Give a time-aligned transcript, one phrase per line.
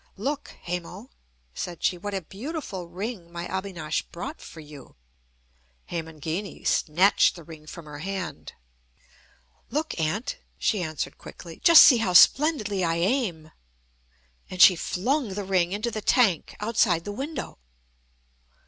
[0.17, 1.11] "Look, Hemo,"
[1.53, 4.95] said she, "what a beautiful ring my Abinash brought for you."
[5.91, 8.53] Hemangini snatched the ring from her hand.
[9.69, 13.51] "Look, Aunt," she answered quickly, "just see how splendidly I aim."
[14.49, 17.59] And she flung the ring into the tank outside the window.